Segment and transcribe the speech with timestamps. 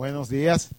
[0.00, 0.70] Buenos días.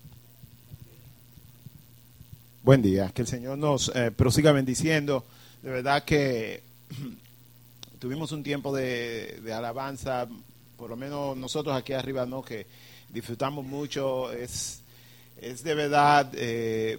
[2.64, 3.12] Buen día.
[3.14, 5.24] Que el Señor nos eh, prosiga bendiciendo.
[5.62, 6.64] De verdad que
[8.00, 10.28] tuvimos un tiempo de, alabanza,
[10.76, 12.42] por lo menos nosotros aquí arriba, ¿no?
[12.42, 12.66] Que
[13.14, 14.32] disfrutamos mucho.
[14.32, 14.80] Es,
[15.40, 16.98] es de verdad eh,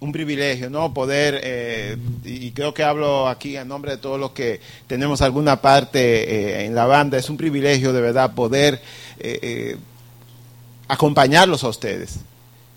[0.00, 0.92] un privilegio, ¿no?
[0.92, 5.62] Poder, eh, y creo que hablo aquí en nombre de todos los que tenemos alguna
[5.62, 8.82] parte en la banda, es un privilegio de verdad poder
[10.88, 12.16] acompañarlos a ustedes.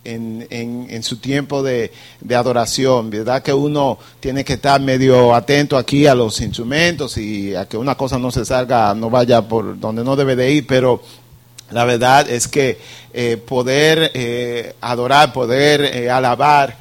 [0.03, 3.43] En, en, en su tiempo de, de, adoración, ¿verdad?
[3.43, 7.95] Que uno tiene que estar medio atento aquí a los instrumentos y a que una
[7.95, 11.01] cosa no se salga, no vaya por donde no debe de ir, pero
[11.71, 12.79] la verdad es que
[13.13, 16.75] eh, poder eh, adorar, poder eh, alabar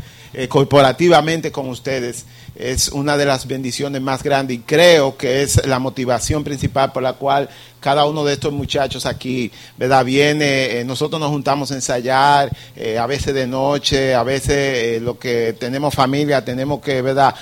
[0.48, 5.78] corporativamente con ustedes es una de las bendiciones más grandes y creo que es la
[5.78, 7.48] motivación principal por la cual
[7.80, 10.05] cada uno de estos muchachos aquí, ¿verdad?
[10.05, 15.00] Viene, eh, nosotros nos juntamos a ensayar, eh, a veces de noche, a veces eh,
[15.00, 17.34] lo que tenemos familia, tenemos que, ¿verdad?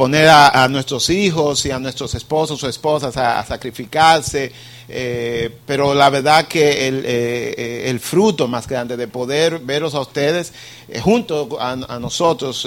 [0.00, 4.50] Poner a, nuestros hijos y a nuestros esposos o esposas a, sacrificarse.
[4.88, 10.00] Eh, pero la verdad que el, eh, el, fruto más grande de poder veros a
[10.00, 10.54] ustedes
[10.88, 12.66] eh, junto a, a nosotros,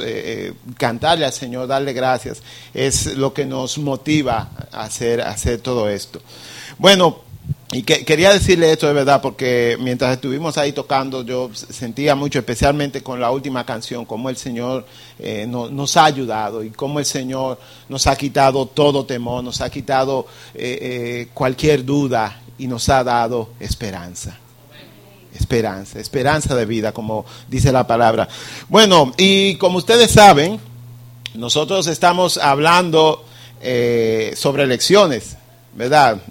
[0.78, 6.22] cantarle al Señor, darle gracias, es lo que nos motiva a hacer, hacer todo esto.
[6.78, 7.22] Bueno,
[7.73, 12.38] y que, quería decirle esto de verdad porque mientras estuvimos ahí tocando yo sentía mucho,
[12.38, 14.85] especialmente con la última canción, cómo el Señor
[15.17, 19.59] eh, no, nos ha ayudado y cómo el Señor nos ha quitado todo temor, nos
[19.61, 24.38] ha quitado eh, eh, cualquier duda y nos ha dado esperanza.
[25.33, 28.27] Esperanza, esperanza de vida, como dice la palabra.
[28.69, 30.59] Bueno, y como ustedes saben,
[31.33, 33.25] nosotros estamos hablando
[34.35, 35.38] sobre elecciones,
[35.73, 36.21] ¿verdad?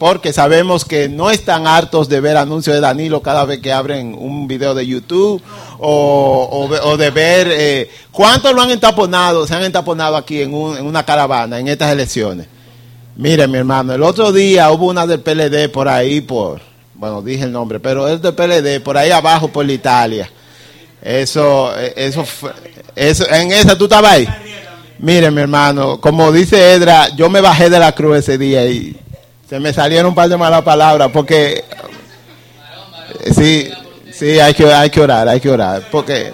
[0.00, 4.16] Porque sabemos que no están hartos de ver anuncios de Danilo cada vez que abren
[4.18, 5.42] un video de YouTube
[5.78, 10.86] o, de ver eh, cuántos lo han entaponado, se han entaponado aquí en, un, en,
[10.86, 12.46] una caravana en estas elecciones.
[13.14, 16.62] Mire, mi hermano, el otro día hubo una del PLD por ahí, por,
[16.94, 20.30] bueno, dije el nombre, pero es del PLD, por ahí abajo por la Italia.
[21.02, 22.24] Eso, eh, eso,
[22.96, 24.28] eso, en esa tú estabas ahí.
[24.98, 28.96] Mire, mi hermano, como dice Edra, yo me bajé de la cruz ese día y
[29.50, 31.64] se me salieron un par de malas palabras porque
[33.34, 33.68] sí,
[34.12, 36.32] sí, hay que, hay que orar, hay que orar, porque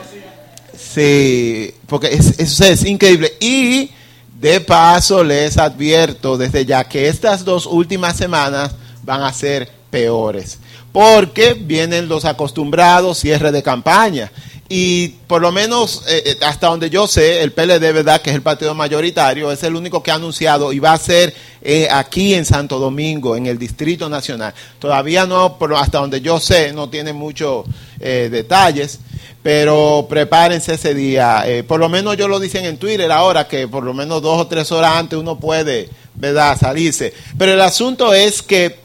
[0.77, 3.32] sí, porque es, es increíble.
[3.41, 3.91] Y
[4.38, 8.72] de paso les advierto desde ya que estas dos últimas semanas
[9.03, 10.59] van a ser peores,
[10.93, 14.31] porque vienen los acostumbrados cierre de campaña.
[14.69, 18.21] Y por lo menos eh, hasta donde yo sé, el PLD, ¿verdad?
[18.21, 21.32] Que es el partido mayoritario, es el único que ha anunciado y va a ser
[21.69, 24.54] eh, aquí en Santo Domingo, en el Distrito Nacional.
[24.78, 27.66] Todavía no, pero hasta donde yo sé, no tiene muchos
[27.99, 29.00] eh, detalles,
[29.43, 31.43] pero prepárense ese día.
[31.44, 34.41] Eh, por lo menos yo lo dicen en Twitter ahora, que por lo menos dos
[34.41, 37.12] o tres horas antes uno puede, ¿verdad?, salirse.
[37.37, 38.78] Pero el asunto es que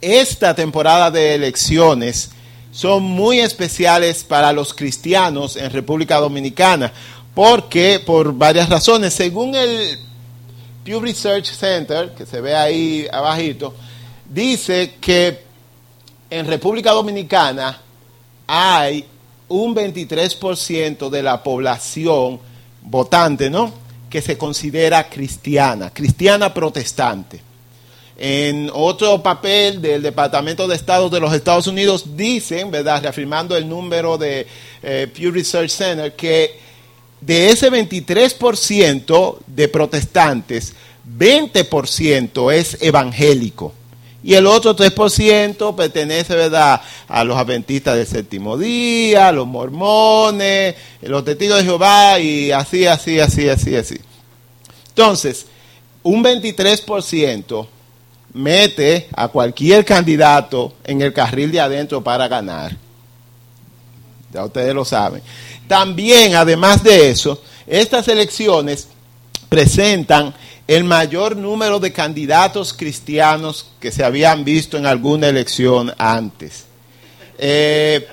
[0.00, 2.30] esta temporada de elecciones
[2.76, 6.92] son muy especiales para los cristianos en República Dominicana,
[7.34, 9.98] porque por varias razones, según el
[10.84, 13.72] Pew Research Center, que se ve ahí abajito,
[14.28, 15.42] dice que
[16.28, 17.80] en República Dominicana
[18.46, 19.06] hay
[19.48, 22.38] un 23% de la población
[22.82, 23.72] votante, ¿no?
[24.10, 27.40] Que se considera cristiana, cristiana protestante.
[28.18, 33.02] En otro papel del Departamento de Estado de los Estados Unidos dicen, ¿verdad?
[33.02, 34.46] Reafirmando el número de
[34.82, 36.58] eh, Pew Research Center, que
[37.20, 40.72] de ese 23% de protestantes,
[41.18, 43.74] 20% es evangélico.
[44.22, 50.74] Y el otro 3% pertenece, ¿verdad?, a los adventistas del séptimo día, a los mormones,
[51.02, 54.00] los testigos de Jehová y así, así, así, así, así.
[54.88, 55.46] Entonces,
[56.02, 57.66] un 23%
[58.32, 62.76] mete a cualquier candidato en el carril de adentro para ganar.
[64.32, 65.22] Ya ustedes lo saben.
[65.66, 68.88] También, además de eso, estas elecciones
[69.48, 70.34] presentan
[70.66, 76.66] el mayor número de candidatos cristianos que se habían visto en alguna elección antes.
[77.38, 78.06] Eh,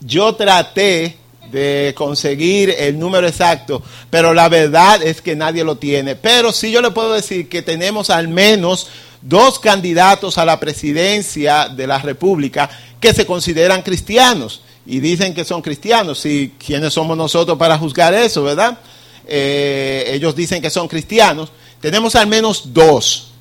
[0.00, 1.16] yo traté
[1.50, 6.16] de conseguir el número exacto, pero la verdad es que nadie lo tiene.
[6.16, 8.88] Pero sí yo le puedo decir que tenemos al menos
[9.28, 12.70] dos candidatos a la presidencia de la República
[13.00, 16.24] que se consideran cristianos y dicen que son cristianos.
[16.26, 18.78] ¿Y quiénes somos nosotros para juzgar eso, verdad?
[19.26, 21.50] Eh, ellos dicen que son cristianos.
[21.80, 23.32] Tenemos al menos dos,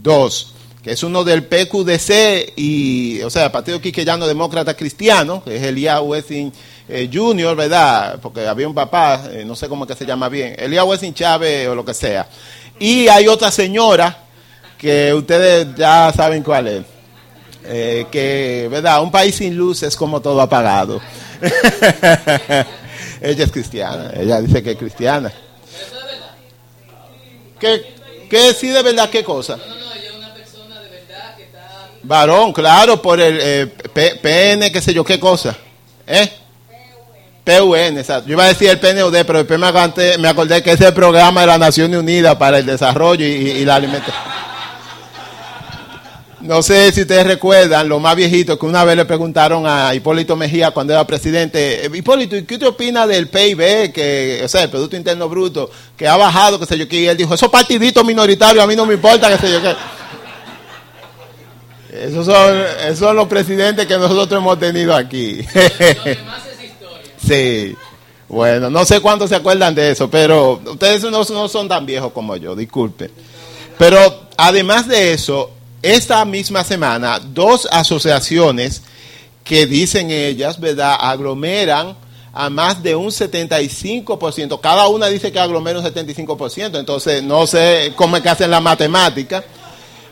[0.00, 0.54] dos.
[0.82, 6.00] que es uno del PQDC y, o sea, Partido Quiqueyano Demócrata Cristiano, que es Elías
[6.02, 6.50] Wessing
[6.88, 8.18] eh, Jr., ¿verdad?
[8.22, 11.12] Porque había un papá, eh, no sé cómo es que se llama bien, Elías Wessing
[11.12, 12.26] Chávez o lo que sea.
[12.78, 14.27] Y hay otra señora
[14.78, 16.84] que ustedes ya saben cuál es.
[17.64, 19.02] Eh, que, ¿verdad?
[19.02, 21.00] Un país sin luz es como todo apagado.
[23.20, 25.30] ella es cristiana, ella dice que es cristiana.
[27.58, 27.94] ¿Qué,
[28.30, 29.58] qué sí de verdad qué cosa?
[32.04, 33.66] Varón, claro, por el eh,
[34.22, 35.54] PN, qué sé yo, qué cosa.
[36.06, 36.30] ¿Eh?
[37.44, 38.28] PUN, exacto.
[38.28, 40.94] Yo iba a decir el PNUD, pero después me acordé, me acordé que es el
[40.94, 44.37] programa de la Naciones Unidas para el Desarrollo y, y la Alimentación.
[46.40, 50.36] No sé si ustedes recuerdan, lo más viejito, que una vez le preguntaron a Hipólito
[50.36, 54.70] Mejía cuando era presidente, eh, Hipólito, ¿qué te opina del PIB, que, o sea, el
[54.70, 57.00] Producto Interno Bruto, que ha bajado, qué sé yo qué?
[57.00, 59.74] Y él dijo, esos partiditos minoritarios a mí no me importa, qué sé yo qué.
[62.06, 65.40] Esos son, esos son los presidentes que nosotros hemos tenido aquí.
[67.26, 67.76] sí.
[68.28, 72.12] Bueno, no sé cuántos se acuerdan de eso, pero ustedes no, no son tan viejos
[72.12, 73.10] como yo, disculpen.
[73.78, 78.82] Pero además de eso, esta misma semana dos asociaciones
[79.44, 81.96] que dicen ellas, ¿verdad?, aglomeran
[82.32, 84.60] a más de un 75%.
[84.60, 88.60] Cada una dice que aglomera un 75%, entonces no sé cómo es que hacen la
[88.60, 89.42] matemática.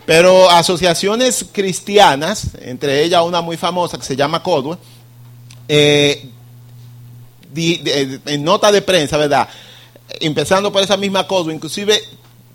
[0.07, 4.79] Pero asociaciones cristianas, entre ellas una muy famosa que se llama Codwe,
[5.69, 6.31] eh,
[7.55, 9.49] en nota de prensa, ¿verdad?
[10.21, 12.01] Empezando por esa misma Codwe, inclusive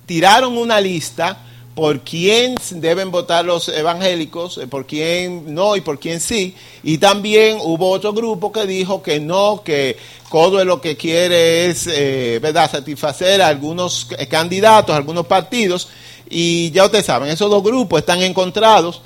[0.06, 1.38] tiraron una lista
[1.76, 6.56] por quién deben votar los evangélicos, eh, por quién no y por quién sí.
[6.84, 9.98] Y también hubo otro grupo que dijo que no, que
[10.30, 12.72] Codo lo que quiere es eh, ¿verdad?
[12.72, 15.90] satisfacer a algunos candidatos, a algunos partidos.
[16.30, 19.02] Y ya ustedes saben, esos dos grupos están encontrados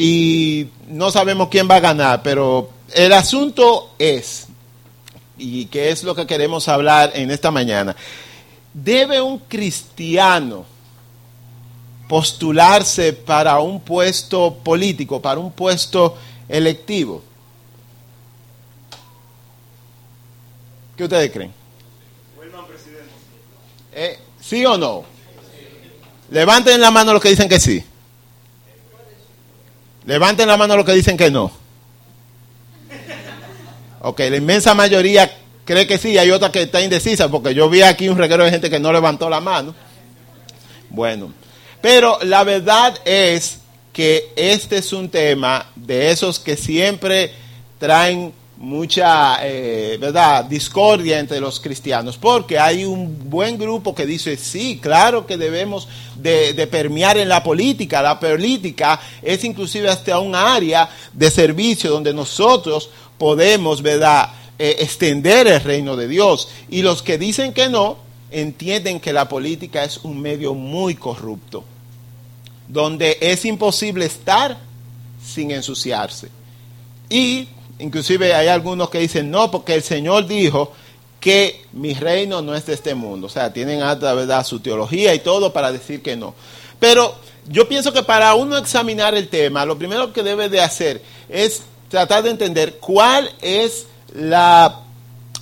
[0.00, 4.46] y no sabemos quién va a ganar, pero el asunto es,
[5.36, 7.94] y que es lo que queremos hablar en esta mañana,
[8.72, 10.64] ¿debe un cristiano
[12.10, 16.18] postularse para un puesto político, para un puesto
[16.48, 17.22] electivo.
[20.96, 21.52] ¿Qué ustedes creen?
[23.92, 25.04] Eh, ¿Sí o no?
[26.32, 27.84] Levanten la mano los que dicen que sí.
[30.04, 31.52] Levanten la mano los que dicen que no.
[34.00, 35.30] Ok, la inmensa mayoría
[35.64, 38.50] cree que sí, hay otra que está indecisa, porque yo vi aquí un reguero de
[38.50, 39.76] gente que no levantó la mano.
[40.88, 41.32] Bueno,
[41.80, 43.58] pero la verdad es
[43.92, 47.32] que este es un tema de esos que siempre
[47.78, 54.36] traen mucha eh, verdad discordia entre los cristianos porque hay un buen grupo que dice
[54.36, 55.88] sí claro que debemos
[56.22, 58.02] de, permear en la política.
[58.02, 65.46] La política es inclusive hasta un área de servicio donde nosotros podemos verdad eh, extender
[65.46, 69.98] el reino de Dios y los que dicen que no entienden que la política es
[69.98, 71.64] un medio muy corrupto
[72.68, 74.56] donde es imposible estar
[75.24, 76.28] sin ensuciarse.
[77.08, 77.48] Y
[77.80, 80.72] inclusive hay algunos que dicen, no, porque el Señor dijo
[81.18, 83.26] que mi reino no es de este mundo.
[83.26, 86.34] O sea, tienen alta verdad su teología y todo para decir que no.
[86.78, 87.14] Pero
[87.48, 91.62] yo pienso que para uno examinar el tema, lo primero que debe de hacer es
[91.88, 94.80] tratar de entender cuál es la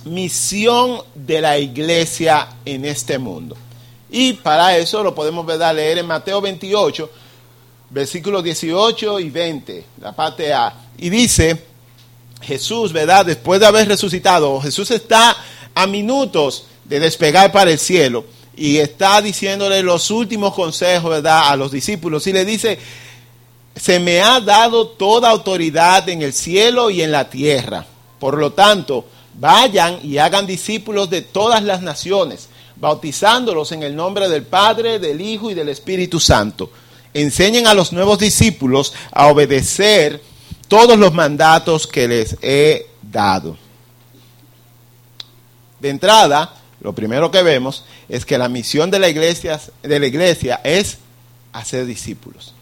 [0.05, 3.55] misión de la iglesia en este mundo.
[4.09, 7.09] Y para eso lo podemos leer en Mateo 28,
[7.89, 10.73] versículos 18 y 20, la parte A.
[10.97, 11.63] Y dice,
[12.41, 13.25] Jesús, ¿verdad?
[13.25, 15.35] Después de haber resucitado, Jesús está
[15.75, 18.25] a minutos de despegar para el cielo
[18.55, 21.49] y está diciéndole los últimos consejos, ¿verdad?
[21.49, 22.79] A los discípulos y le dice,
[23.75, 27.85] se me ha dado toda autoridad en el cielo y en la tierra.
[28.19, 29.05] Por lo tanto,
[29.39, 35.19] vayan y hagan discípulos de todas las naciones bautizándolos en el nombre del Padre, del
[35.21, 36.71] Hijo y del Espíritu Santo.
[37.13, 40.21] Enseñen a los nuevos discípulos a obedecer
[40.67, 43.57] todos los mandatos que les he dado.
[45.79, 50.07] De entrada, lo primero que vemos es que la misión de la iglesia, de la
[50.07, 50.99] iglesia es
[51.51, 52.53] hacer discípulos.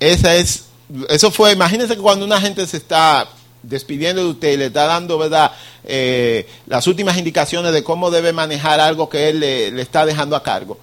[0.00, 0.66] Esa es,
[1.08, 3.28] eso fue, imagínense que cuando una gente se está
[3.62, 5.52] despidiendo de usted y le está dando, ¿verdad?,
[5.84, 10.42] eh, las últimas indicaciones de cómo debe manejar algo que él le, está dejando a
[10.42, 10.78] cargo.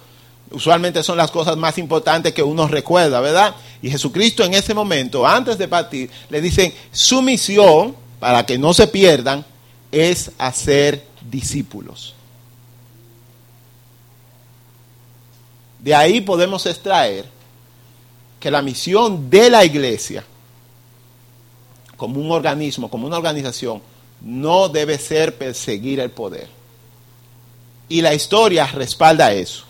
[0.50, 3.54] Usualmente son las cosas más importantes que uno recuerda, ¿verdad?
[3.80, 8.74] Y Jesucristo en ese momento, antes de partir, le dicen, su misión, para que no
[8.74, 9.44] se pierdan,
[9.90, 12.14] es hacer discípulos.
[15.78, 17.26] De ahí podemos extraer
[18.42, 20.24] que la misión de la iglesia,
[21.96, 23.80] como un organismo, como una organización,
[24.20, 26.48] no debe ser perseguir el poder.
[27.88, 29.62] Y la historia respalda eso.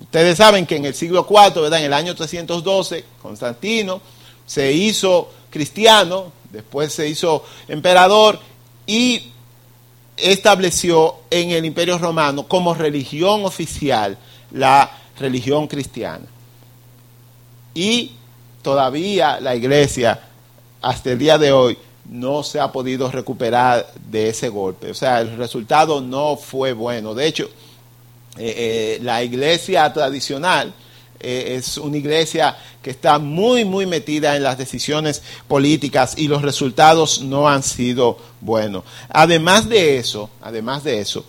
[0.00, 4.00] Ustedes saben que en el siglo IV, en el año 312, Constantino
[4.44, 8.40] se hizo cristiano, después se hizo emperador
[8.88, 9.30] y
[10.16, 14.18] estableció en el Imperio Romano como religión oficial
[14.50, 16.33] la religión cristiana.
[17.74, 18.12] Y
[18.62, 20.20] todavía la iglesia,
[20.80, 24.90] hasta el día de hoy, no se ha podido recuperar de ese golpe.
[24.90, 27.14] O sea, el resultado no fue bueno.
[27.14, 27.44] De hecho,
[28.36, 30.72] eh, eh, la iglesia tradicional
[31.20, 36.42] eh, es una iglesia que está muy, muy metida en las decisiones políticas y los
[36.42, 38.84] resultados no han sido buenos.
[39.08, 41.24] Además de eso, además de eso,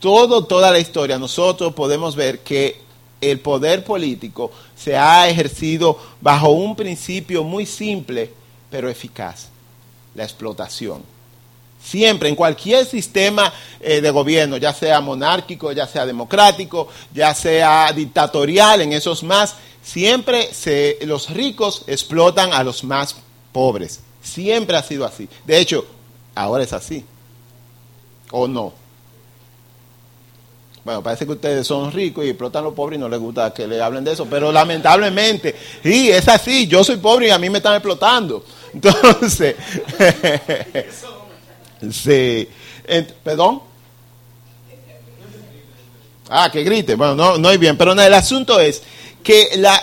[0.00, 2.80] todo, toda la historia, nosotros podemos ver que
[3.22, 8.30] el poder político se ha ejercido bajo un principio muy simple,
[8.70, 9.48] pero eficaz,
[10.14, 11.02] la explotación.
[11.82, 17.92] Siempre, en cualquier sistema eh, de gobierno, ya sea monárquico, ya sea democrático, ya sea
[17.92, 23.16] dictatorial, en esos más, siempre se, los ricos explotan a los más
[23.52, 24.00] pobres.
[24.22, 25.28] Siempre ha sido así.
[25.44, 25.84] De hecho,
[26.34, 27.04] ahora es así.
[28.30, 28.81] ¿O no?
[30.84, 33.54] Bueno, parece que ustedes son ricos y explotan a los pobres y no les gusta
[33.54, 37.38] que le hablen de eso, pero lamentablemente, sí, es así, yo soy pobre y a
[37.38, 38.44] mí me están explotando.
[38.74, 39.54] Entonces,
[41.90, 42.48] Sí.
[43.24, 43.62] ¿Perdón?
[46.28, 46.94] Ah, que grite.
[46.94, 47.76] Bueno, no, no hay bien.
[47.76, 48.82] Pero no, el asunto es
[49.22, 49.80] que la,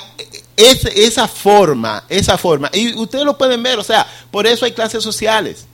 [0.55, 4.71] es, esa forma, esa forma, y ustedes lo pueden ver, o sea, por eso hay
[4.71, 5.65] clases sociales.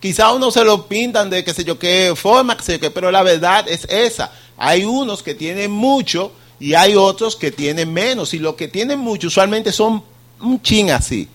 [0.00, 3.10] Quizá uno se lo pintan de qué sé yo qué forma, sé yo qué, pero
[3.10, 4.30] la verdad es esa.
[4.56, 8.34] Hay unos que tienen mucho y hay otros que tienen menos.
[8.34, 10.02] Y los que tienen mucho usualmente son
[10.40, 11.28] un ching así.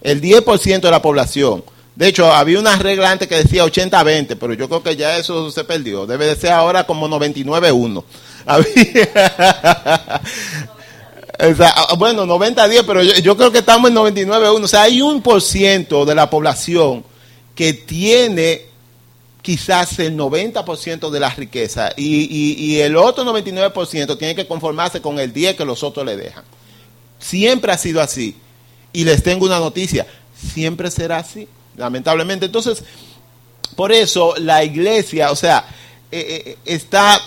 [0.00, 1.62] El 10% de la población.
[1.94, 5.50] De hecho, había una regla antes que decía 80-20, pero yo creo que ya eso
[5.50, 6.06] se perdió.
[6.06, 8.04] Debe de ser ahora como 99-1.
[11.98, 14.64] bueno, 90-10, pero yo, creo que estamos en 99-1.
[14.64, 17.04] O sea, hay un por ciento de la población
[17.60, 18.62] que tiene
[19.42, 25.18] quizás el 90% de la riqueza y, y el otro 99% tiene que conformarse con
[25.18, 26.42] el 10 que los otros le dejan.
[27.18, 28.34] Siempre ha sido así.
[28.94, 30.06] Y les tengo una noticia,
[30.54, 32.46] siempre será así lamentablemente.
[32.46, 32.82] Entonces,
[33.76, 35.66] por eso la iglesia, o sea,
[36.10, 37.20] eh, eh, está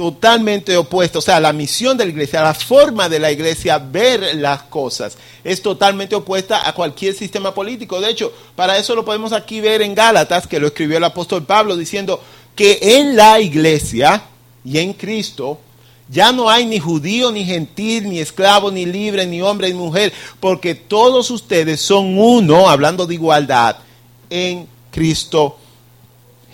[0.00, 4.34] totalmente opuesta, o sea, la misión de la iglesia, la forma de la iglesia ver
[4.36, 8.00] las cosas es totalmente opuesta a cualquier sistema político.
[8.00, 11.44] De hecho, para eso lo podemos aquí ver en Gálatas, que lo escribió el apóstol
[11.44, 12.18] Pablo, diciendo
[12.56, 14.22] que en la iglesia
[14.64, 15.58] y en Cristo
[16.08, 20.14] ya no hay ni judío, ni gentil, ni esclavo, ni libre, ni hombre, ni mujer,
[20.40, 23.76] porque todos ustedes son uno, hablando de igualdad,
[24.30, 25.58] en Cristo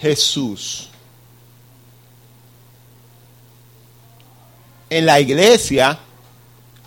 [0.00, 0.88] Jesús.
[4.88, 5.98] En la iglesia,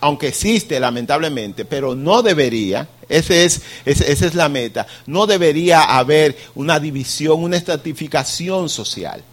[0.01, 3.29] aunque existe lamentablemente, pero no debería, es,
[3.85, 9.23] esa es la meta, no debería haber una división, una estratificación social.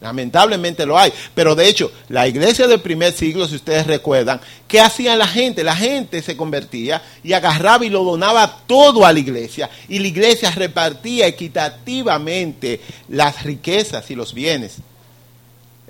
[0.00, 1.12] Lamentablemente lo hay.
[1.34, 5.62] Pero de hecho, la iglesia del primer siglo, si ustedes recuerdan, ¿qué hacía la gente?
[5.62, 9.68] La gente se convertía y agarraba y lo donaba todo a la iglesia.
[9.88, 14.78] Y la iglesia repartía equitativamente las riquezas y los bienes.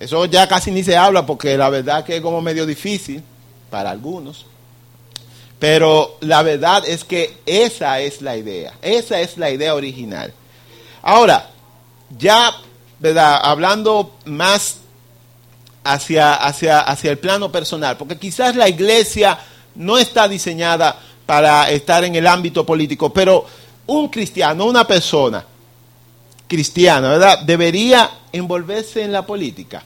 [0.01, 3.23] Eso ya casi ni se habla porque la verdad que es como medio difícil
[3.71, 4.47] para algunos.
[5.61, 8.73] Pero la verdad es que esa es la idea.
[8.83, 10.33] Esa es la idea original.
[11.03, 11.51] Ahora,
[12.19, 12.53] ya
[13.01, 13.41] ¿verdad?
[13.43, 14.77] Hablando más
[15.83, 19.39] hacia, hacia, hacia el plano personal, porque quizás la iglesia
[19.75, 23.47] no está diseñada para estar en el ámbito político, pero
[23.87, 25.45] un cristiano, una persona
[26.47, 27.39] cristiana, ¿verdad?
[27.41, 29.83] Debería envolverse en la política.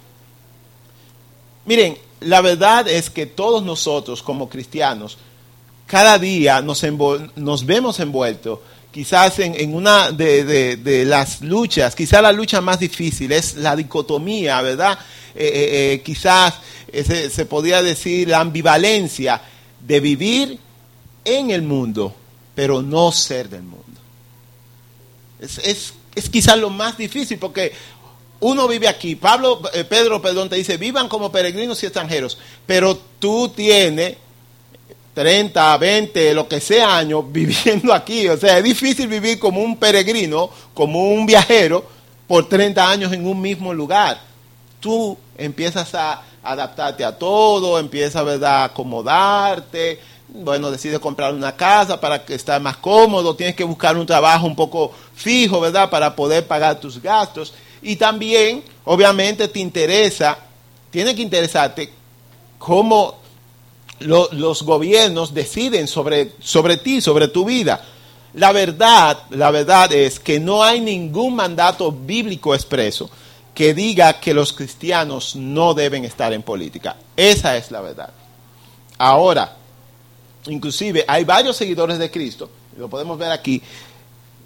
[1.67, 5.19] Miren, la verdad es que todos nosotros como cristianos,
[5.87, 6.83] cada día nos,
[7.67, 8.59] vemos envueltos
[8.91, 14.99] quizás en, una de, las luchas, quizás la lucha más difícil es la dicotomía, ¿verdad?
[15.35, 16.55] Eh, eh, eh, quizás
[16.93, 19.43] se, podría decir la ambivalencia
[19.81, 20.59] de vivir
[21.25, 22.15] en el mundo,
[22.55, 23.85] pero no ser del mundo.
[25.41, 27.73] Es, es quizás lo más difícil porque
[28.41, 29.17] uno vive aquí.
[29.17, 34.17] Pablo, Pedro, perdón, te dice, vivan como peregrinos y extranjeros, pero tú tienes
[35.15, 38.29] 30, 20, lo que sea años viviendo aquí.
[38.29, 41.85] O sea, es difícil vivir como un peregrino, como un viajero,
[42.27, 44.21] por 30 años en un mismo lugar.
[44.81, 48.63] Tú empiezas a adaptarte a todo, empieza ¿verdad?
[48.63, 49.99] a acomodarte,
[50.29, 54.47] bueno, decides comprar una casa para que estés más cómodo, tienes que buscar un trabajo
[54.47, 55.89] un poco fijo, ¿verdad?
[55.89, 57.55] Para poder pagar tus gastos.
[57.85, 60.39] Y también, obviamente, te interesa,
[60.91, 61.91] tiene que interesarte
[62.59, 63.19] cómo
[64.01, 67.85] los gobiernos deciden sobre, sobre ti, sobre tu vida.
[68.33, 73.11] La verdad, la verdad es que no hay ningún mandato bíblico expreso
[73.55, 76.97] que diga que los cristianos no deben estar en política.
[77.17, 78.13] Esa es la verdad.
[78.99, 79.57] Ahora,
[80.47, 83.63] inclusive hay varios seguidores de Cristo, lo podemos ver aquí,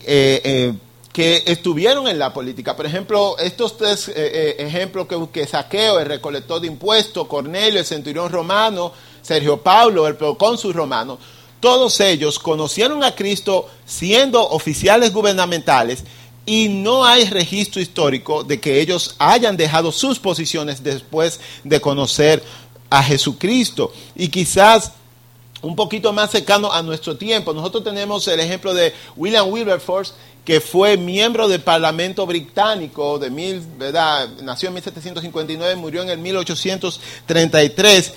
[0.04, 0.74] eh, eh,
[1.18, 2.76] que estuvieron en la política.
[2.76, 7.84] Por ejemplo, estos tres eh, ejemplos que, que Saqueo, el recolector de impuestos, Cornelio, el
[7.84, 11.18] centurión romano, Sergio Pablo, el procónsul romano,
[11.58, 16.04] todos ellos conocieron a Cristo siendo oficiales gubernamentales
[16.46, 22.44] y no hay registro histórico de que ellos hayan dejado sus posiciones después de conocer
[22.90, 23.92] a Jesucristo.
[24.14, 24.92] Y quizás
[25.62, 30.12] un poquito más cercano a nuestro tiempo, nosotros tenemos el ejemplo de William Wilberforce,
[30.48, 34.30] que fue miembro del Parlamento británico de mil, ¿verdad?
[34.42, 38.14] Nació en 1759, murió en el 1833,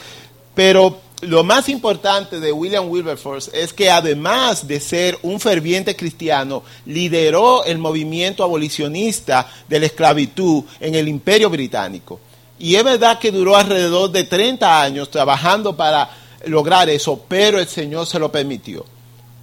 [0.55, 6.63] pero lo más importante de William Wilberforce es que además de ser un ferviente cristiano,
[6.85, 12.21] lideró el movimiento abolicionista de la esclavitud en el Imperio Británico.
[12.57, 16.09] Y es verdad que duró alrededor de 30 años trabajando para
[16.45, 18.85] lograr eso, pero el Señor se lo permitió.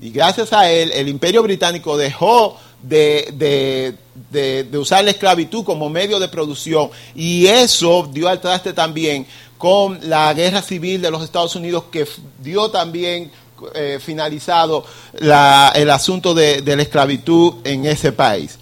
[0.01, 3.95] Y gracias a él, el Imperio Británico dejó de,
[4.31, 9.99] de, usar la esclavitud como medio de producción y eso dio al traste también con
[10.09, 12.07] la guerra civil de los Estados Unidos que
[12.39, 13.31] dio también
[13.75, 18.59] eh, finalizado el asunto de, de la esclavitud en ese país.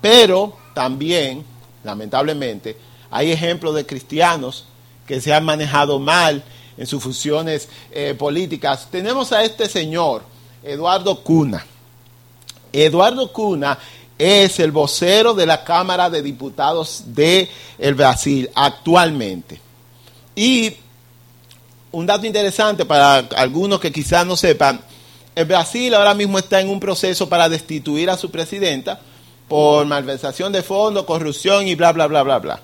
[0.00, 1.44] Pero también,
[1.84, 2.76] lamentablemente,
[3.10, 4.64] hay ejemplos de cristianos
[5.06, 6.42] que se han manejado mal
[6.76, 8.88] en sus funciones eh, políticas.
[8.90, 10.22] Tenemos a este señor,
[10.62, 11.64] Eduardo Cuna.
[12.72, 13.78] Eduardo Cuna
[14.18, 19.60] es el vocero de la Cámara de Diputados de el Brasil actualmente.
[20.34, 20.74] Y
[21.90, 24.80] un dato interesante para algunos que quizás no sepan,
[25.34, 29.00] el Brasil ahora mismo está en un proceso para destituir a su presidenta
[29.48, 32.60] por malversación de fondos, corrupción y bla, bla, bla, bla, bla.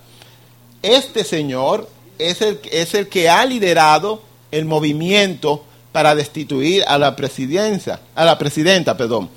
[0.83, 7.17] Este señor es el, es el que ha liderado el movimiento para destituir a la
[7.17, 9.29] presidencia, a la presidenta, perdón.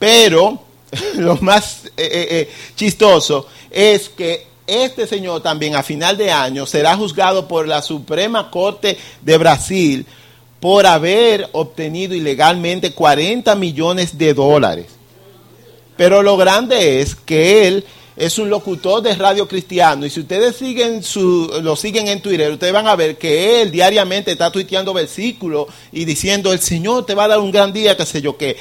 [0.00, 0.58] Pero
[1.18, 6.66] lo más eh, eh, eh, chistoso es que este señor también a final de año
[6.66, 10.06] será juzgado por la Suprema Corte de Brasil
[10.58, 14.86] por haber obtenido ilegalmente 40 millones de dólares.
[15.96, 17.84] Pero lo grande es que él
[18.16, 22.50] es un locutor de radio cristiano y si ustedes siguen su, lo siguen en Twitter,
[22.52, 27.14] ustedes van a ver que él diariamente está tuiteando versículos y diciendo el Señor te
[27.14, 28.56] va a dar un gran día, qué sé yo qué.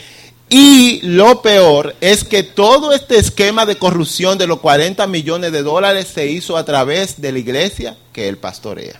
[0.50, 5.62] Y lo peor es que todo este esquema de corrupción de los 40 millones de
[5.62, 9.00] dólares se hizo a través de la iglesia que él pastorea.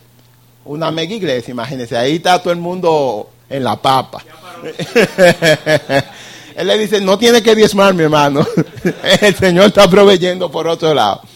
[0.64, 4.22] Una mega iglesia, imagínense, ahí está todo el mundo en la papa.
[6.54, 8.46] Él le dice, no tiene que diezmar, mi hermano.
[9.20, 11.22] El Señor está proveyendo por otro lado.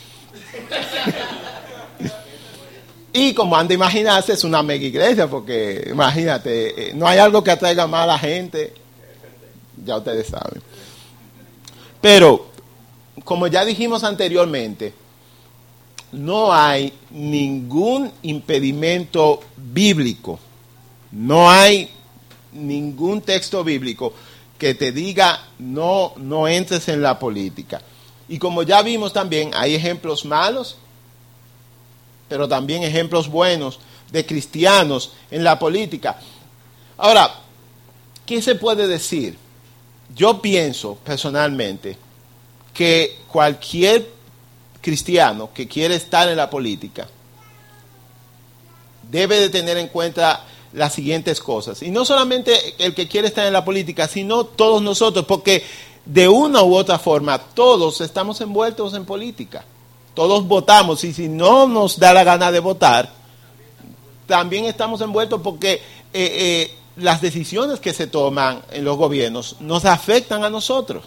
[3.17, 7.45] Y como han de imaginarse, es una mega iglesia, porque imagínate, eh, no hay algo
[7.45, 8.73] que atraiga más a la gente
[9.85, 10.63] ya ustedes saben.
[12.01, 12.47] Pero,
[13.25, 14.93] como ya dijimos anteriormente,
[16.13, 20.39] no hay ningún impedimento bíblico,
[21.11, 21.91] no hay
[22.53, 24.13] ningún texto bíblico
[24.59, 27.83] que te diga no, no entres en la política.
[28.29, 30.77] Y como ya vimos también, hay ejemplos malos,
[32.29, 36.19] pero también ejemplos buenos de cristianos en la política.
[36.97, 37.35] Ahora,
[38.25, 39.37] ¿qué se puede decir?
[40.15, 41.97] Yo pienso personalmente
[42.73, 44.09] que cualquier
[44.81, 47.09] cristiano que quiere estar en la política
[49.11, 51.83] debe de tener en cuenta las siguientes cosas.
[51.83, 55.65] Y no solamente el que quiere estar en la política, sino todos nosotros, porque
[56.05, 59.65] de una u otra forma todos estamos envueltos en política.
[60.15, 63.11] Todos votamos y si no nos da la gana de votar,
[64.27, 65.75] también estamos envueltos porque...
[66.13, 71.05] Eh, eh, las decisiones que se toman en los gobiernos nos afectan a nosotros.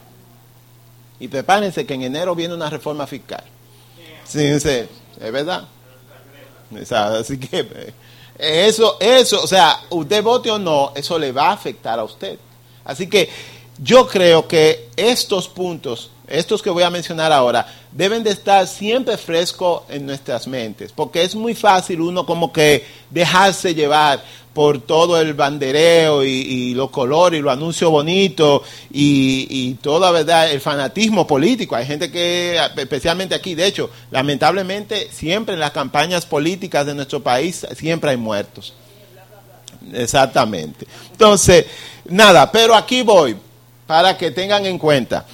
[1.19, 3.43] Y prepárense que en enero viene una reforma fiscal.
[4.25, 4.87] Sí, es
[5.19, 5.67] verdad.
[6.91, 7.93] Así que eh,
[8.67, 12.37] eso, eso, o sea, usted vote o no, eso le va a afectar a usted.
[12.83, 13.29] Así que
[13.79, 19.17] yo creo que estos puntos, estos que voy a mencionar ahora, deben de estar siempre
[19.17, 25.21] frescos en nuestras mentes, porque es muy fácil uno como que dejarse llevar por todo
[25.21, 31.27] el bandereo y, los colores y los anuncios bonitos y, y toda verdad el fanatismo
[31.27, 31.75] político.
[31.75, 37.21] Hay gente que, especialmente aquí, de hecho, lamentablemente siempre en las campañas políticas de nuestro
[37.21, 38.73] país siempre hay muertos.
[39.93, 40.87] Exactamente.
[41.11, 41.67] Entonces,
[42.09, 43.35] nada, pero aquí voy
[43.87, 45.25] para que tengan en cuenta.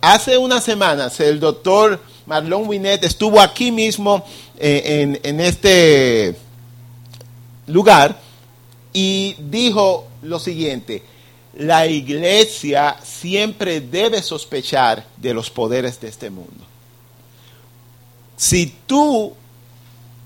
[0.00, 4.24] Hace unas semanas el doctor Marlon Winnet estuvo aquí mismo
[4.58, 6.36] eh, en, este
[7.66, 8.20] lugar
[8.92, 11.02] y dijo lo siguiente,
[11.54, 16.64] la iglesia siempre debe sospechar de los poderes de este mundo.
[18.36, 19.34] Si tú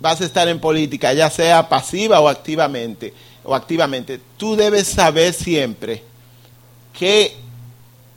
[0.00, 5.32] vas a estar en política, ya sea pasiva o activamente, o activamente, tú debes saber
[5.32, 6.02] siempre
[6.98, 7.36] que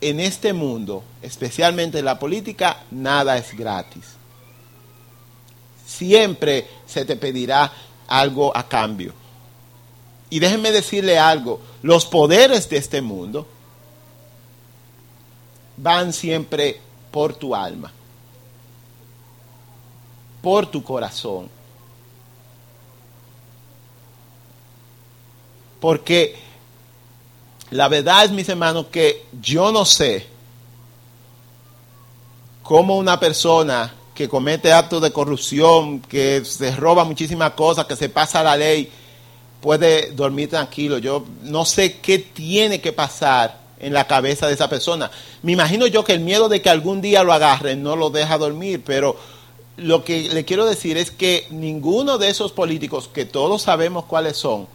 [0.02, 4.06] en este mundo, especialmente en la política, nada es gratis.
[5.86, 7.72] Siempre se te pedirá
[8.08, 9.14] algo a cambio.
[10.30, 13.48] Y déjenme decirle algo, los poderes de este mundo
[15.78, 16.80] van siempre
[17.12, 17.92] por tu alma,
[20.42, 21.50] por tu corazón.
[25.80, 26.49] Porque
[27.72, 30.28] la verdad es, mis hermanos, que yo no sé
[32.64, 38.10] cómo una persona que comete actos de corrupción, que se roba muchísimas cosas, que se
[38.10, 38.92] pasa la ley,
[39.62, 40.98] puede dormir tranquilo.
[40.98, 45.10] Yo no sé qué tiene que pasar en la cabeza de esa persona.
[45.42, 48.38] Me imagino yo que el miedo de que algún día lo agarren no lo deja
[48.38, 49.16] dormir, pero
[49.78, 54.38] lo que le quiero decir es que ninguno de esos políticos, que todos sabemos cuáles
[54.38, 54.68] son,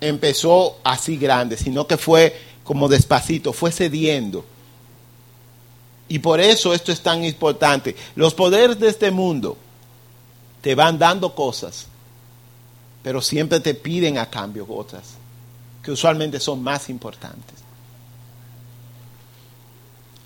[0.00, 4.44] empezó así grande, sino que fue como despacito, fue cediendo.
[6.08, 7.94] Y por eso esto es tan importante.
[8.16, 9.56] Los poderes de este mundo
[10.60, 11.86] te van dando cosas,
[13.02, 15.14] pero siempre te piden a cambio otras,
[15.82, 17.60] que usualmente son más importantes.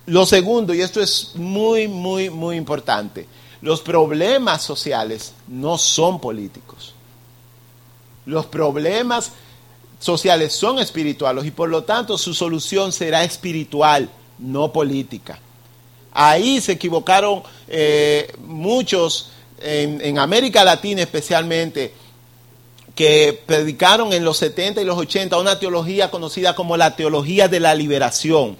[0.07, 3.27] Lo segundo, y esto es muy, muy, muy importante,
[3.63, 6.95] los problemas sociales no son políticos.
[8.27, 9.33] Los problemas
[9.99, 15.39] sociales son espirituales y por lo tanto su solución será espiritual, no política.
[16.13, 19.31] Ahí se equivocaron eh, muchos
[19.61, 21.93] en, América Latina especialmente
[22.95, 27.61] que predicaron en los 70 y los 80 una teología conocida como la teología de
[27.61, 28.57] la liberación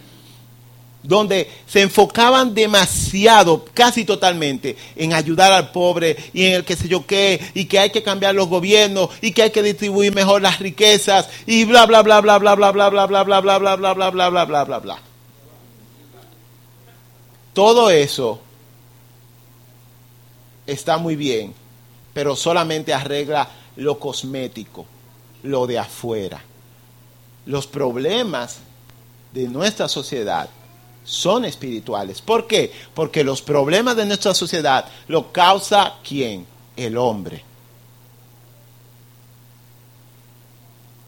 [1.05, 6.89] donde se enfocaban demasiado, casi totalmente, en ayudar al pobre y en el que sé
[6.89, 10.41] yo qué, y que hay que cambiar los gobiernos, y que hay que distribuir mejor
[10.41, 13.59] las riquezas, y bla bla bla bla bla bla bla bla bla bla bla bla
[13.59, 14.99] bla bla bla bla bla bla bla.
[17.53, 18.41] Todo eso
[20.67, 21.53] está muy bien,
[22.15, 24.87] pero solamente arregla lo cosmético,
[25.43, 26.43] lo de afuera.
[27.45, 28.61] Los problemas
[29.35, 30.49] de nuestra sociedad
[31.05, 32.21] son espirituales.
[32.21, 32.73] ¿Por qué?
[32.95, 36.47] Porque los problemas de nuestra sociedad lo causa quién?
[36.77, 37.45] El hombre.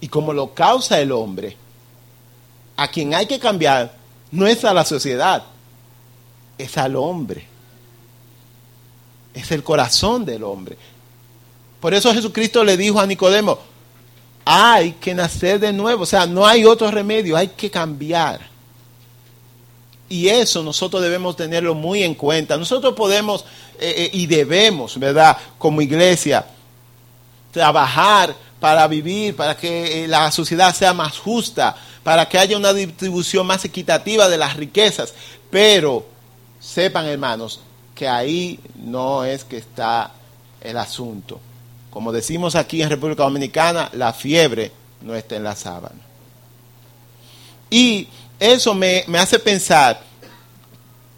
[0.01, 1.57] Y como lo causa el hombre,
[2.77, 3.95] a quien hay que cambiar
[4.31, 5.43] no es a la sociedad,
[6.59, 7.47] es al hombre.
[9.35, 10.77] Es el corazón del hombre.
[11.81, 13.59] Por eso Jesucristo le dijo a Nicodemo,
[14.45, 18.56] hay que nacer de nuevo, o sea, no hay otro remedio, hay que cambiar.
[20.09, 22.57] Y eso nosotros debemos tenerlo muy en cuenta.
[22.57, 23.45] Nosotros podemos
[23.79, 25.37] eh, eh, y debemos, ¿verdad?
[25.59, 26.47] Como iglesia,
[27.51, 32.73] trabajar para vivir, para que eh, la sociedad sea más justa, para que haya una
[32.73, 35.12] distribución más equitativa de las riquezas.
[35.51, 36.07] Pero
[36.61, 37.61] sepan, hermanos,
[37.95, 40.12] que ahí no es que está
[40.61, 41.40] el asunto.
[41.90, 44.71] Como decimos aquí en República Dominicana, la fiebre
[45.03, 46.01] no está en la sábana.
[47.71, 50.03] Y eso me, hace pensar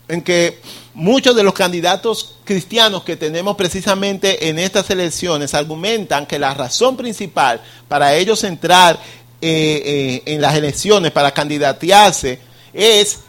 [0.07, 0.61] en que
[0.95, 6.97] muchos de los candidatos cristianos que tenemos precisamente en estas elecciones argumentan que la razón
[6.97, 8.99] principal para ellos entrar
[9.41, 12.41] eh, eh, en las elecciones, para candidatearse,
[12.73, 13.21] es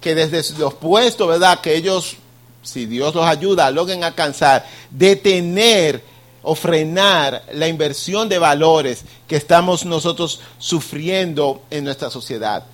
[0.00, 1.60] que desde los puestos, ¿verdad?
[1.60, 2.16] Que ellos,
[2.62, 6.02] si Dios los ayuda, logren alcanzar, detener
[6.42, 12.64] o frenar la inversión de valores que estamos nosotros sufriendo en nuestra sociedad.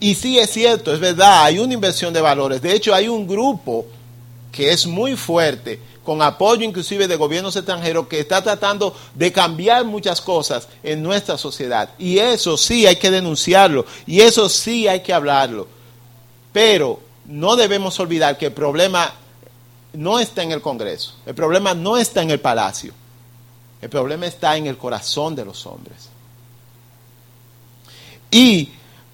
[0.00, 2.62] Y sí es cierto, es verdad, hay una inversión de valores.
[2.62, 3.84] De hecho, hay un grupo
[4.50, 9.84] que es muy fuerte, con apoyo inclusive de gobiernos extranjeros, que está tratando de cambiar
[9.84, 11.90] muchas cosas en nuestra sociedad.
[11.98, 15.68] Y eso sí hay que denunciarlo, y eso sí hay que hablarlo.
[16.50, 19.12] Pero no debemos olvidar que el problema
[19.92, 22.94] no está en el Congreso, el problema no está en el Palacio,
[23.82, 26.08] el problema está en el corazón de los hombres.
[28.30, 28.70] Y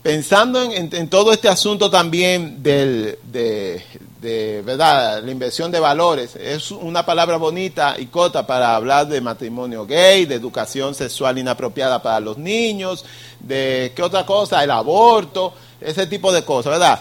[0.06, 5.20] pensando en, todo este asunto también del, de, ¿verdad?
[5.20, 10.24] la inversión de valores, es una palabra bonita y cota para hablar de matrimonio gay,
[10.24, 13.04] de educación sexual inapropiada para los niños,
[13.40, 17.00] de qué otra cosa, el aborto, ese tipo de cosas, ¿verdad?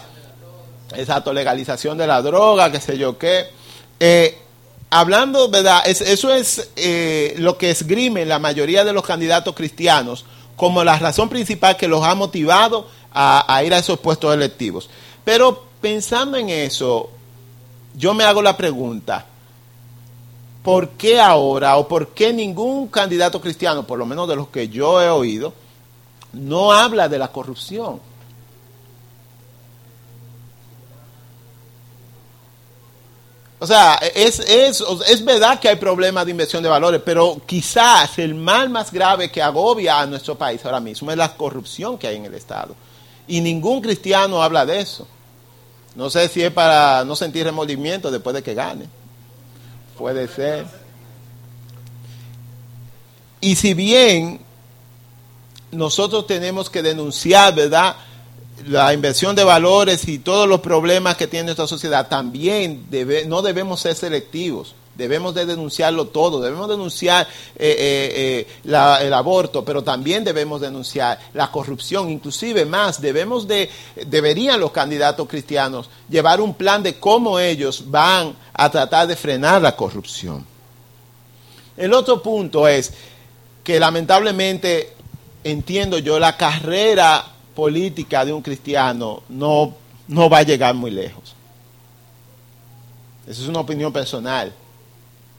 [0.96, 3.44] Exacto, legalización de la droga, qué sé yo qué.
[4.00, 4.36] Eh,
[4.90, 5.82] hablando, ¿verdad?
[5.86, 10.24] eso es eh, lo que esgrime la mayoría de los candidatos cristianos
[10.56, 14.88] como la razón principal que los ha motivado a, ir a esos puestos electivos.
[15.24, 17.10] Pero pensando en eso,
[17.94, 19.24] yo me hago la pregunta,
[20.62, 24.68] ¿por qué ahora o por qué ningún candidato cristiano, por lo menos de los que
[24.68, 25.54] yo he oído,
[26.34, 28.00] no habla de la corrupción?
[33.58, 38.18] O sea, es, es, es, verdad que hay problemas de inversión de valores, pero quizás
[38.18, 42.06] el mal más grave que agobia a nuestro país ahora mismo es la corrupción que
[42.06, 42.76] hay en el Estado.
[43.28, 45.06] Y ningún cristiano habla de eso.
[45.94, 48.86] No sé si es para no sentir remordimiento después de que gane.
[49.96, 50.66] Puede ser.
[53.40, 54.40] Y si bien
[55.72, 57.96] nosotros tenemos que denunciar, ¿verdad?
[58.64, 62.86] la inversión de valores y todos los problemas que tiene nuestra sociedad, también
[63.26, 64.74] no debemos ser selectivos.
[64.96, 71.18] Debemos de denunciarlo todo, debemos denunciar eh, eh, eh, el aborto, pero también debemos denunciar
[71.34, 73.68] la corrupción, inclusive más, debemos de,
[74.06, 79.60] deberían los candidatos cristianos llevar un plan de cómo ellos van a tratar de frenar
[79.60, 80.46] la corrupción.
[81.76, 82.94] El otro punto es
[83.62, 84.94] que lamentablemente
[85.44, 87.22] entiendo yo la carrera
[87.54, 89.74] política de un cristiano no,
[90.08, 91.34] no va a llegar muy lejos.
[93.26, 94.54] Esa es una opinión personal.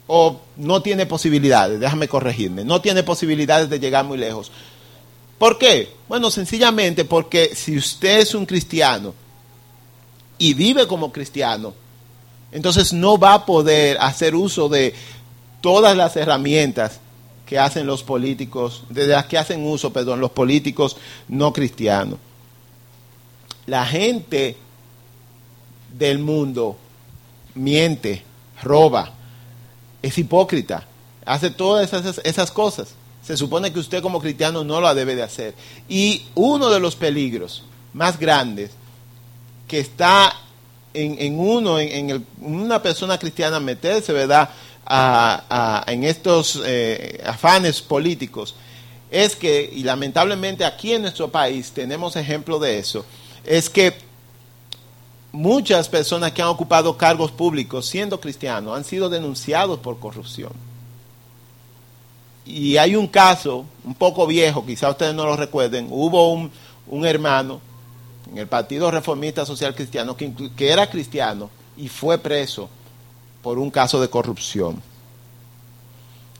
[0.08, 4.52] O no tiene posibilidades, déjame corregirme, no tiene posibilidades de llegar muy lejos.
[5.38, 5.94] ¿Por qué?
[6.08, 9.14] Bueno, sencillamente porque si usted es un cristiano
[10.38, 11.74] y vive como cristiano,
[12.52, 14.96] entonces no va a poder hacer uso de
[15.62, 17.00] todas las herramientas
[17.46, 22.20] que hacen los políticos, de las que hacen uso, perdón, los políticos no cristianos.
[23.66, 24.58] La gente
[25.98, 26.78] del mundo
[27.56, 28.24] miente,
[28.64, 29.14] roba,
[30.02, 30.86] es hipócrita,
[31.26, 31.92] hace todas
[32.24, 32.90] esas, cosas.
[33.24, 35.54] Se supone que usted como cristiano no lo debe de hacer.
[35.90, 38.72] Y uno de los peligros más grandes
[39.68, 40.34] que está
[40.94, 44.50] en, uno, en, una persona cristiana meterse, ¿verdad?
[45.88, 48.56] en estos eh, afanes políticos
[49.12, 53.06] es que, y lamentablemente aquí en nuestro país tenemos ejemplo de eso,
[53.44, 54.07] es que
[55.32, 60.52] muchas personas que han ocupado cargos públicos siendo cristianos han sido denunciados por corrupción.
[62.46, 66.50] Y hay un caso un poco viejo, quizá ustedes no lo recuerden, hubo un,
[66.88, 67.60] un hermano
[68.32, 72.70] en el Partido Reformista Social Cristiano que, que era cristiano y fue preso
[73.42, 74.82] por un caso de corrupción.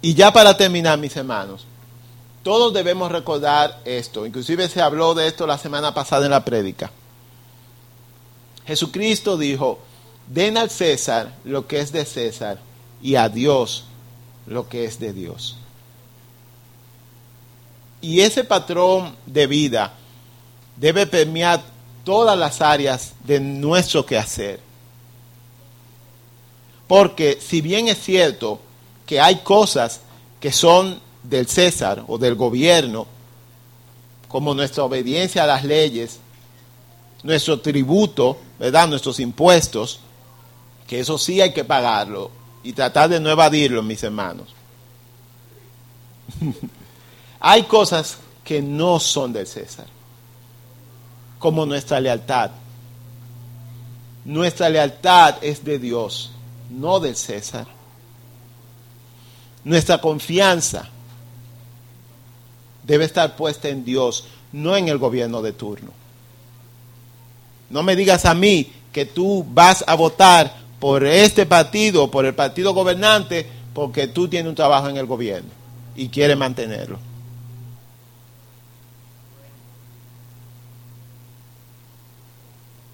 [0.02, 1.66] Y ya para terminar, mis hermanos,
[2.44, 6.92] todos debemos recordar esto, inclusive se habló de esto la semana pasada en la prédica.
[8.68, 9.80] Jesucristo dijo,
[10.28, 12.60] den al César lo que es de César
[13.02, 13.86] y a Dios
[14.46, 15.56] lo que es de Dios.
[18.02, 19.94] Y ese patrón de vida
[20.76, 21.64] debe permear
[22.04, 24.60] todas las áreas de nuestro quehacer.
[26.88, 28.60] Porque si bien es cierto
[29.06, 30.02] que hay cosas
[30.40, 33.08] que son del César o del gobierno,
[34.28, 36.20] como nuestra obediencia a las leyes,
[37.28, 38.88] nuestro tributo, ¿verdad?
[38.88, 40.00] Nuestros impuestos,
[40.88, 42.32] que eso sí hay que pagarlo
[42.64, 44.48] y tratar de no evadirlo, mis hermanos.
[47.42, 49.88] hay cosas que no son del César,
[51.38, 52.52] como nuestra lealtad.
[54.24, 56.32] Nuestra lealtad es de Dios
[56.70, 57.68] no del César.
[59.66, 60.88] Nuestra confianza
[62.84, 66.07] debe estar puesta en Dios, no en el gobierno de turno.
[67.70, 72.36] No me digas a mí que tú vas a votar por este partido por el
[72.36, 75.50] partido gobernante porque tú tienes un trabajo en el gobierno
[75.96, 77.00] y quieres mantenerlo.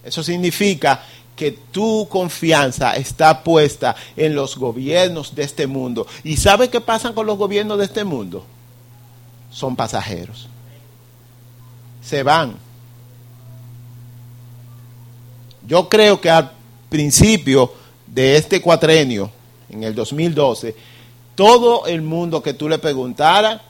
[0.04, 1.02] Eso significa
[1.36, 6.06] que tu confianza está puesta en los gobiernos de este mundo.
[6.24, 8.46] ¿Y sabe qué pasa con los gobiernos de este mundo?
[9.50, 10.48] Son pasajeros.
[12.02, 12.58] Se van.
[15.66, 16.52] Yo creo que al
[16.90, 17.74] principio
[18.08, 19.32] de este cuatrenio,
[19.70, 20.76] en el 2012,
[21.36, 23.62] todo el mundo que tú le preguntaras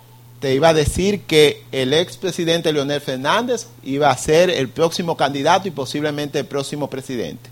[0.43, 5.69] te iba a decir que el expresidente Leonel Fernández iba a ser el próximo candidato
[5.69, 7.49] y posiblemente el próximo presidente.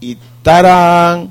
[0.00, 1.30] Y tarán.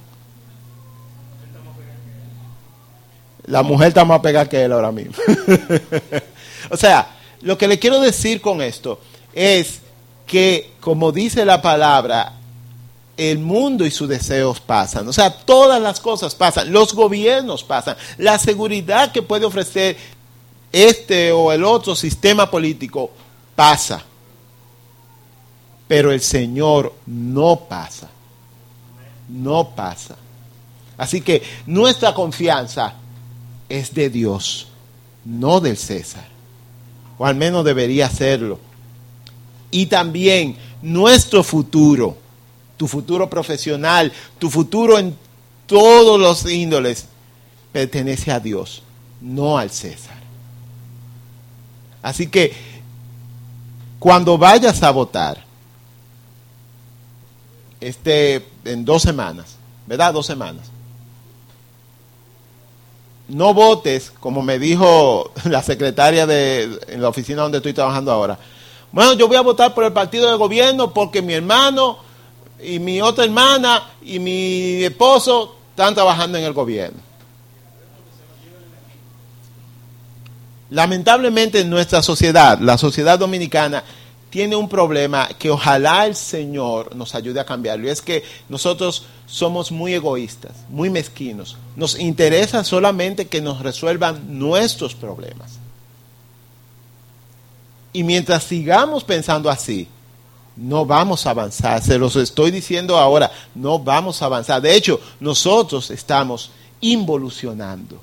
[3.47, 5.13] La mujer está más pegada que él ahora mismo.
[6.69, 7.07] o sea,
[7.41, 8.99] lo que le quiero decir con esto
[9.33, 9.81] es
[10.25, 12.33] que, como dice la palabra,
[13.17, 15.07] el mundo y sus deseos pasan.
[15.07, 16.71] O sea, todas las cosas pasan.
[16.71, 17.95] Los gobiernos pasan.
[18.17, 19.97] La seguridad que puede ofrecer
[20.71, 23.11] este o el otro sistema político
[23.55, 24.03] pasa.
[25.87, 28.09] Pero el Señor no pasa.
[29.29, 30.15] No pasa.
[30.97, 32.95] Así que nuestra confianza
[33.69, 34.67] es de Dios,
[35.23, 36.25] no del César.
[37.17, 38.59] O al menos debería serlo.
[39.75, 42.17] Y también nuestro futuro
[42.77, 45.15] tu futuro profesional, tu futuro en
[45.65, 47.05] todos los índoles,
[47.71, 48.83] pertenece a Dios,
[49.21, 50.17] no al César.
[52.01, 52.53] Así que
[53.99, 55.43] cuando vayas a votar,
[57.79, 59.55] este, en dos semanas,
[59.87, 60.13] ¿verdad?
[60.13, 60.67] Dos semanas.
[63.27, 68.37] No votes, como me dijo la secretaria de en la oficina donde estoy trabajando ahora.
[68.95, 71.97] Bueno, yo voy a votar por el partido de gobierno porque mi hermano
[72.63, 76.97] y mi otra hermana y mi esposo están trabajando en el gobierno.
[80.69, 83.83] Lamentablemente en nuestra sociedad, la sociedad dominicana,
[84.29, 87.87] tiene un problema que ojalá el Señor nos ayude a cambiarlo.
[87.87, 91.57] Y es que nosotros somos muy egoístas, muy mezquinos.
[91.75, 95.64] Nos interesa solamente que nos resuelvan nuestros problemas.
[97.95, 99.87] Y mientras sigamos pensando así,
[100.57, 101.81] no vamos a avanzar.
[101.81, 104.61] Se los estoy diciendo ahora, no vamos a avanzar.
[104.61, 108.01] De hecho, nosotros estamos involucionando.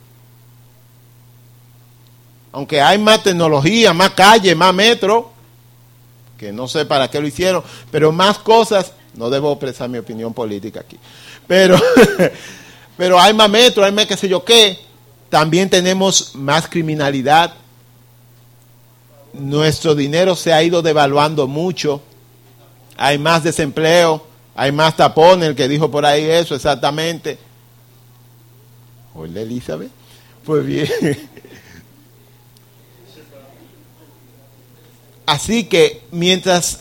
[2.53, 5.31] Aunque hay más tecnología, más calle, más metro,
[6.39, 10.33] que no sé para qué lo hicieron, pero más cosas, no debo expresar mi opinión
[10.33, 10.99] política aquí,
[11.47, 11.79] pero,
[12.97, 14.79] pero hay más metro, hay más qué sé yo qué,
[15.29, 17.53] también tenemos más criminalidad,
[19.33, 22.03] nuestro dinero se ha ido devaluando mucho,
[22.97, 27.39] hay más desempleo, hay más tapones, el que dijo por ahí eso exactamente.
[29.15, 29.91] Hola Elizabeth.
[30.45, 30.89] Pues bien.
[35.27, 36.81] Así que mientras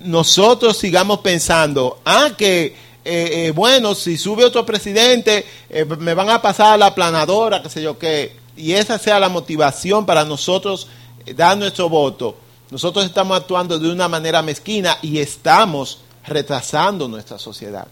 [0.00, 6.28] nosotros sigamos pensando, ah, que eh, eh, bueno, si sube otro presidente, eh, me van
[6.28, 10.24] a pasar a la planadora, qué sé yo qué, y esa sea la motivación para
[10.24, 10.88] nosotros
[11.34, 12.36] dar nuestro voto,
[12.70, 17.86] nosotros estamos actuando de una manera mezquina y estamos retrasando nuestra sociedad.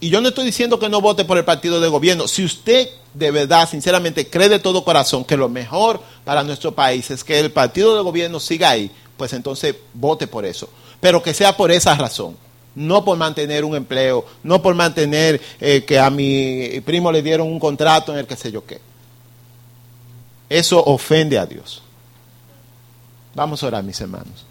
[0.00, 2.28] Y yo no estoy diciendo que no vote por el partido de gobierno.
[2.28, 7.10] Si usted de verdad, sinceramente, cree de todo corazón que lo mejor para nuestro país
[7.10, 10.68] es que el partido de gobierno siga ahí, pues entonces vote por eso.
[11.00, 12.36] Pero que sea por esa razón.
[12.74, 17.46] No por mantener un empleo, no por mantener eh, que a mi primo le dieron
[17.46, 18.80] un contrato en el que sé yo qué.
[20.48, 21.82] Eso ofende a Dios.
[23.34, 24.46] Vamos a orar, mis hermanos.